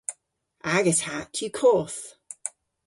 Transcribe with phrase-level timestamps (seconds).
[0.75, 2.01] Agas hatt yw koth.